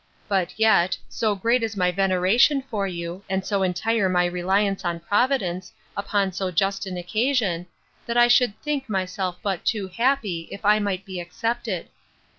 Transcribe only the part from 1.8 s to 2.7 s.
veneration